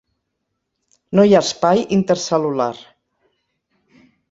No 1.19 1.25
hi 1.29 1.35
ha 1.35 1.43
espai 1.49 1.85
intercel·lular. 1.99 2.73